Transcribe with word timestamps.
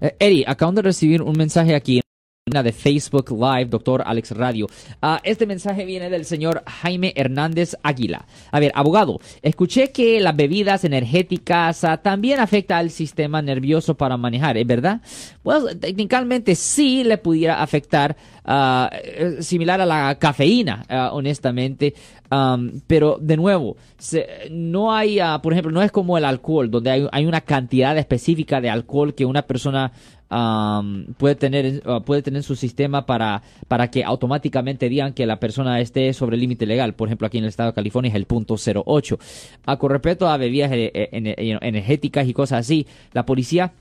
Eh, 0.00 0.16
Eddie, 0.18 0.44
acabo 0.46 0.72
de 0.72 0.82
recibir 0.82 1.22
un 1.22 1.36
mensaje 1.36 1.74
aquí 1.74 2.00
de 2.50 2.72
Facebook 2.72 3.30
Live, 3.30 3.66
doctor 3.66 4.02
Alex 4.04 4.32
Radio. 4.32 4.66
Ah, 5.00 5.20
este 5.22 5.46
mensaje 5.46 5.84
viene 5.84 6.10
del 6.10 6.24
señor 6.24 6.64
Jaime 6.66 7.12
Hernández 7.14 7.76
Águila. 7.84 8.26
A 8.50 8.58
ver, 8.58 8.72
abogado, 8.74 9.20
escuché 9.40 9.92
que 9.92 10.20
las 10.20 10.34
bebidas 10.34 10.82
energéticas 10.82 11.84
ah, 11.84 11.98
también 11.98 12.40
afectan 12.40 12.78
al 12.78 12.90
sistema 12.90 13.40
nervioso 13.40 13.94
para 13.94 14.16
manejar, 14.16 14.58
¿es 14.58 14.66
verdad? 14.66 15.00
Pues 15.44 15.78
técnicamente 15.78 16.56
sí 16.56 17.04
le 17.04 17.18
pudiera 17.18 17.62
afectar, 17.62 18.16
ah, 18.44 18.90
eh, 18.92 19.36
similar 19.40 19.80
a 19.80 19.86
la 19.86 20.16
cafeína, 20.18 20.84
honestamente. 21.12 21.94
pero 22.86 23.18
de 23.20 23.36
nuevo, 23.36 23.76
no 24.50 24.92
hay, 24.92 25.18
por 25.42 25.52
ejemplo, 25.52 25.72
no 25.72 25.82
es 25.82 25.92
como 25.92 26.18
el 26.18 26.24
alcohol, 26.24 26.70
donde 26.70 27.08
hay 27.10 27.26
una 27.26 27.40
cantidad 27.40 27.96
específica 27.96 28.60
de 28.60 28.70
alcohol 28.70 29.14
que 29.14 29.24
una 29.24 29.42
persona 29.42 29.92
puede 30.30 31.34
tener 31.34 31.82
uh, 31.86 32.02
puede 32.02 32.22
tener 32.22 32.44
su 32.44 32.54
sistema 32.54 33.04
para, 33.04 33.42
para 33.66 33.90
que 33.90 34.04
automáticamente 34.04 34.88
digan 34.88 35.12
que 35.12 35.26
la 35.26 35.40
persona 35.40 35.80
esté 35.80 36.12
sobre 36.12 36.36
el 36.36 36.40
límite 36.40 36.66
legal. 36.66 36.94
Por 36.94 37.08
ejemplo, 37.08 37.26
aquí 37.26 37.38
en 37.38 37.44
el 37.44 37.48
estado 37.48 37.70
de 37.70 37.74
California 37.74 38.10
es 38.10 38.14
el 38.14 38.26
punto 38.26 38.54
08. 38.56 39.18
A, 39.66 39.76
con 39.76 39.90
respecto 39.90 40.28
a 40.28 40.36
bebidas 40.36 40.70
eh, 40.72 40.90
eh, 40.94 41.58
energéticas 41.60 42.28
y 42.28 42.32
cosas 42.32 42.60
así, 42.60 42.86
la 43.12 43.26
policía 43.26 43.72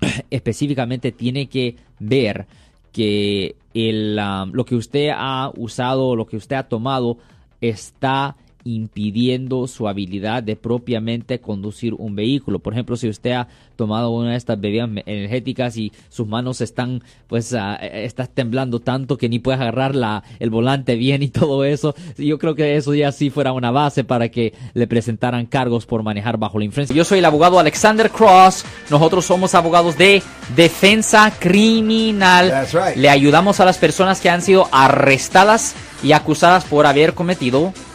específicamente 0.30 1.12
tiene 1.12 1.46
que 1.46 1.76
ver 2.00 2.46
que 2.92 3.54
el, 3.74 4.16
lo 4.16 4.64
que 4.64 4.74
usted 4.74 5.10
ha 5.14 5.52
usado, 5.56 6.16
lo 6.16 6.26
que 6.26 6.36
usted 6.36 6.56
ha 6.56 6.68
tomado, 6.68 7.18
está 7.60 8.36
impidiendo 8.64 9.66
su 9.66 9.88
habilidad 9.88 10.42
de 10.42 10.56
propiamente 10.56 11.40
conducir 11.40 11.94
un 11.94 12.14
vehículo. 12.14 12.58
Por 12.58 12.72
ejemplo, 12.72 12.96
si 12.96 13.08
usted 13.08 13.32
ha 13.32 13.48
tomado 13.76 14.10
una 14.10 14.32
de 14.32 14.36
estas 14.36 14.60
bebidas 14.60 14.90
energéticas 15.06 15.76
y 15.76 15.92
sus 16.08 16.26
manos 16.26 16.60
están, 16.60 17.02
pues, 17.28 17.52
uh, 17.52 17.76
estás 17.80 18.28
temblando 18.30 18.80
tanto 18.80 19.16
que 19.16 19.28
ni 19.28 19.38
puedes 19.38 19.60
agarrar 19.60 19.94
la, 19.94 20.24
el 20.40 20.50
volante 20.50 20.96
bien 20.96 21.22
y 21.22 21.28
todo 21.28 21.64
eso, 21.64 21.94
yo 22.16 22.38
creo 22.38 22.54
que 22.54 22.76
eso 22.76 22.94
ya 22.94 23.12
sí 23.12 23.30
fuera 23.30 23.52
una 23.52 23.70
base 23.70 24.04
para 24.04 24.28
que 24.28 24.52
le 24.74 24.86
presentaran 24.86 25.46
cargos 25.46 25.86
por 25.86 26.02
manejar 26.02 26.36
bajo 26.36 26.58
la 26.58 26.64
influencia. 26.64 26.94
Yo 26.94 27.04
soy 27.04 27.20
el 27.20 27.24
abogado 27.24 27.58
Alexander 27.58 28.10
Cross. 28.10 28.64
Nosotros 28.90 29.24
somos 29.24 29.54
abogados 29.54 29.96
de 29.96 30.22
defensa 30.56 31.32
criminal. 31.38 32.66
Le 32.96 33.08
ayudamos 33.08 33.60
a 33.60 33.64
las 33.64 33.78
personas 33.78 34.20
que 34.20 34.30
han 34.30 34.42
sido 34.42 34.68
arrestadas 34.72 35.74
y 36.02 36.12
acusadas 36.12 36.64
por 36.64 36.86
haber 36.86 37.14
cometido 37.14 37.72